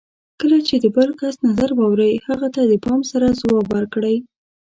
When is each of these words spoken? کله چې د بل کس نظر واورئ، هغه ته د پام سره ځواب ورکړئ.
کله 0.39 0.57
چې 0.67 0.75
د 0.83 0.85
بل 0.95 1.09
کس 1.19 1.35
نظر 1.47 1.69
واورئ، 1.75 2.13
هغه 2.27 2.47
ته 2.55 2.61
د 2.71 2.73
پام 2.85 2.99
سره 3.11 3.37
ځواب 3.41 3.65
ورکړئ. 3.71 4.15